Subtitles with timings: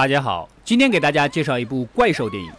[0.00, 2.50] 大家好，今天给大家介绍一部怪兽电影。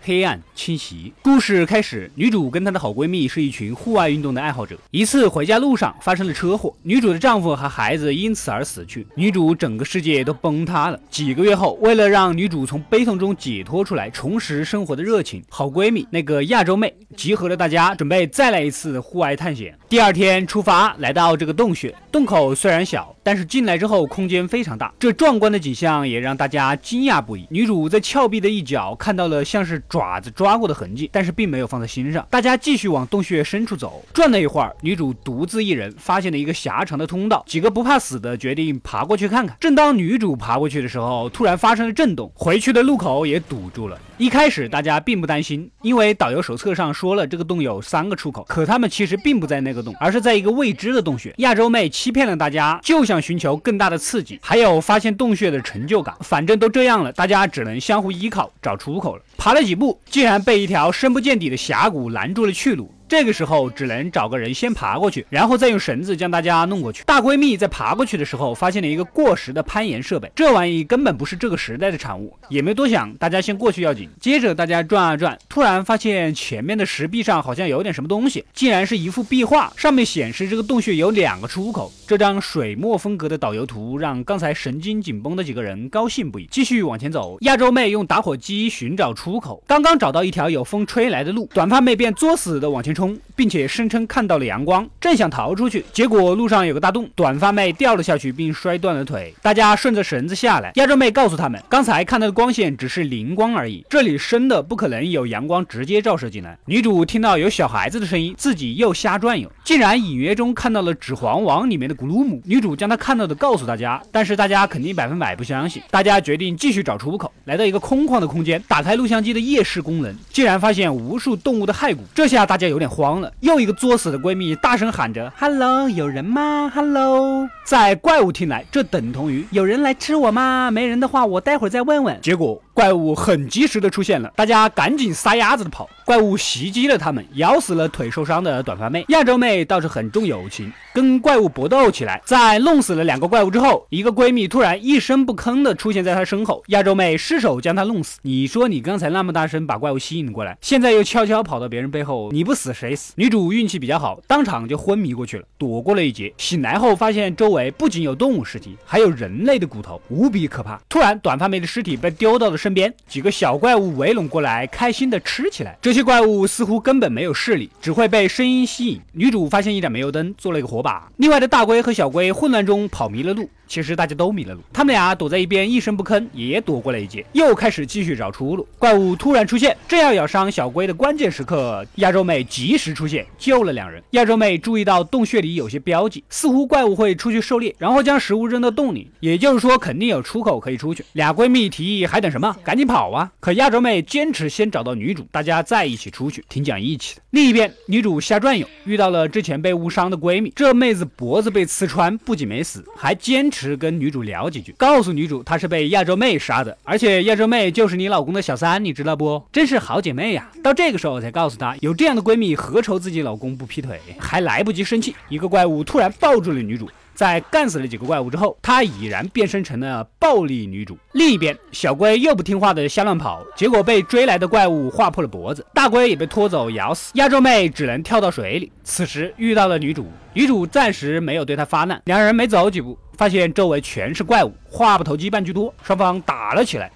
[0.00, 1.12] 黑暗侵袭。
[1.20, 4.78] 故事开始，女主跟她的好闺蜜是一群户外运动的爱好者。
[4.92, 10.98] 一次回家路上发生了车祸，女主的丈夫和孩子因此而死去，女主整个世界都崩塌了。
[11.10, 19.76] 几个月后，为了让女主从悲痛中解脱出来，重拾生活的热情，好闺蜜那个亚洲妹集合了大家，准备再来一次户外探险。
[19.88, 24.92] 第二天出发，来到这个洞穴，洞口虽然小，但是进来之后空间非常大。
[24.98, 27.46] 这壮观的景象也让大家惊讶不已。
[27.50, 29.82] 女主在峭壁的一角看到了像是。
[29.88, 32.26] 爪子抓过的痕迹，但是并没有放在心上。
[32.28, 37.44] 大家继续往洞穴深处走，转了一会儿，女主独自一人发现了一个狭长的通道。
[37.46, 39.56] 几个不怕死的决定爬过去看看。
[39.60, 43.98] 正当女主爬过去的时候，突然发生了震动，回去的路口也堵住了。
[44.18, 51.34] 一开始大家并不担心，因为导游手册上说了这个洞有三个出口，可他们其实并不在那个洞，而是在一个未知的洞穴。
[51.36, 56.14] 亚洲妹欺骗了大家，就想寻求更大的刺激，还有发现洞穴的成就感。
[56.20, 59.22] 反正都这样了，大家只能相互依靠找出口了。
[59.36, 62.90] 爬了几步，竟然被一条深不见底的峡谷拦住了去路。
[63.08, 67.04] 这个时候只能找个人先爬过去，然后再用绳子将大家弄过去。
[67.04, 74.08] 大闺蜜在爬过去的时候，发现了一个过时的攀岩设备，这玩意根本不是这个时代的产物，也没多想，大家先过去要紧。
[74.20, 81.92] 接着大家转啊转，突然发现前面的石壁上好像有点什么东西，竟然是一幅壁画，上面显示这个洞穴有两个出口。
[82.08, 86.48] 这张水墨风格的导游图让刚才神经紧绷的几个人高兴不已。
[86.50, 92.95] 继续往前走，亚洲妹用打火机寻找出口，刚刚找到一条有风吹来的路，短发妹便作死的往前。
[92.96, 99.32] 冲，并且声称看到了阳光，正想逃出去，结果路上有个大洞，短发妹掉了下去，并摔断了腿。
[99.42, 106.58] 大家顺着绳子下来，亚洲妹告诉他们，刚才看到的光线只是灵光而已，这里深的不可能有阳光直接照射进来。
[106.64, 112.40] 女主听到有小孩子的声音，自己又瞎转悠，竟然隐约中看到了《指环王》里面的古鲁姆。
[112.46, 115.82] 女主将她看到的告诉大家，但是大家肯定百分百不相信。
[115.90, 122.02] 大家决定继续找出口，来到一个空旷的空间，打开录像机的夜视功能，竟然发现无数动物的骸骨。
[122.14, 122.86] 这下大家有点。
[122.86, 130.70] 慌了，又一个作死的闺蜜大声喊着：“Hello，有人吗？”Hello，在怪物听来，这等同于有人来吃我吗？
[130.70, 132.20] 没人的话，我待会儿再问问。
[132.20, 132.60] 结果。
[132.76, 135.88] 怪物很及时的出现了，大家赶紧撒丫子的跑。
[136.04, 139.02] 怪物袭击了他们，咬死了腿受伤的短发妹。
[139.08, 142.20] 亚洲妹倒是很重友情，跟怪物搏斗起来。
[142.26, 148.18] 在弄死了两个怪物之后，一个闺蜜突然一声不吭的出现在她身后，亚洲妹失手将她弄死。
[148.22, 153.14] 你说你刚才那么大声把怪物吸引过来，现在又悄悄跑到别人背后，你不死谁死？
[153.16, 156.32] 女主运气比较好，当场就昏迷过去了，躲过了一劫。
[156.36, 160.78] 醒来后发现周围不仅有动物尸体，还有人类的骨头，无比可怕。
[160.90, 162.58] 突然，短发妹的尸体被丢到了。
[162.66, 165.78] 身边几个小怪物围拢过来，开心的吃起来。
[165.80, 169.00] 这些怪物似乎根本没有视力，只会被声音吸引。
[169.12, 171.08] 女主发现一盏煤油灯，做了一个火把。
[171.18, 173.48] 另外的大龟和小龟混乱中跑迷了路。
[173.66, 177.24] 其实大家都迷了路，他们俩躲在一边一声不吭，也躲过了一劫。
[177.32, 178.66] 又开始继续找出路。
[178.78, 184.02] 怪物突然出现，正要咬伤小龟的关键时刻，亚洲妹及时出现，救了两人。
[184.10, 191.04] 亚洲妹注意到洞穴里有些标记，似乎怪物会出去狩猎，然后将食物扔到洞里，也就是说肯定有出口可以出去。
[191.14, 193.30] 俩闺蜜提议还等什么，赶紧跑啊！
[193.40, 197.22] 可亚洲妹坚持先找到女主，大家再一起出去，挺讲义气的。
[197.30, 200.52] 另一边，女主瞎转悠，遇到了之前被误伤的闺蜜。
[200.54, 209.40] 这妹子脖子被刺穿，不仅没死，还坚持跟女主聊几句，告诉女主她是被亚洲妹杀的，而且亚洲妹就是你老公的小三，你知道不？
[209.52, 210.50] 真是好姐妹呀！
[210.62, 213.98] 到这个时候才告诉她，有这样的闺蜜，何愁自己老公不劈腿？
[214.18, 216.90] 还来不及生气，一个怪物突然抱住了女主。
[217.16, 220.96] 在干死了几个怪物之后，她已然变身成了暴力女主。
[221.12, 227.10] 另一边，小龟又不听话的瞎乱跑，结果被追来的怪物划破了脖子，大龟也被拖走咬死。
[227.14, 228.70] 亚洲妹只能跳到水里。
[228.84, 232.00] 此时遇到了女主，女主暂时没有对她发难。
[232.04, 236.90] 两人没走几步，发现周围全是怪物，话不投机半句多，双方打了起来。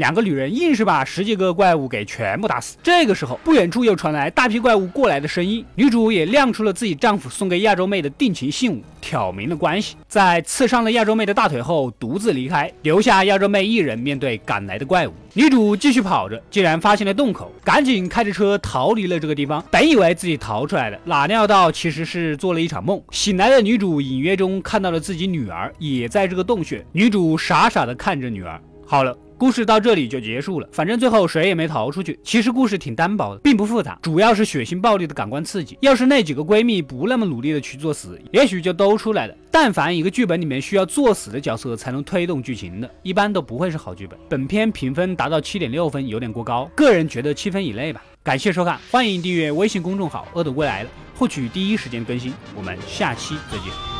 [0.00, 2.78] 两个女人硬是把十几个怪物给全部打死。
[2.82, 5.62] 这个时候，不远处又传来大批怪物过来的声音。
[5.74, 9.96] 女主也亮出了自己丈夫送给亚洲妹的定情信物，挑明了关系。
[10.08, 15.12] 在刺伤了亚洲妹的大腿后，独自离开，留下亚洲妹一人面对赶来的怪物。
[15.34, 19.62] 女主继续跑着，竟然发现了洞口，赶紧开着车逃离了这个地方。
[19.70, 22.98] 本以为自己逃出来了，哪料到其实是做了一场梦。
[23.10, 26.82] 醒来的女主隐约中看到了自己女儿也在这个洞穴。
[26.92, 28.58] 女主傻傻的看着女儿。
[28.86, 29.14] 好了。
[29.40, 32.20] 故事到这里就结束了，反正最后谁也没逃出去。
[32.22, 35.78] 其实故事挺单薄的，并不复杂，主要是血腥暴力的感官刺激。
[35.80, 39.34] 要是那几个闺蜜不那么努力的去作死，也许就都出来了。
[39.50, 44.18] 但凡一个剧本里面需要作死的角色才能推动剧情的，一般都不会是好剧本。
[44.28, 48.02] 本片评分达到七点六分，有点过高，个人觉得七分以内吧。
[48.22, 52.34] 感谢收看，欢迎订阅微信公众号“恶的归来了”，获取第一时间更新。
[52.54, 53.99] 我们下期再见。